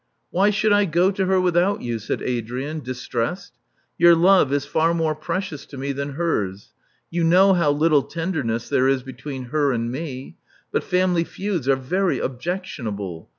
[0.31, 3.53] Why should I go to her without you?" said Adrian, distressed.
[3.99, 6.73] Your love is far more precious to me than hers.
[7.11, 10.37] You know how little tenderness there is between her and me.
[10.71, 13.29] But family feuds are very objectionable.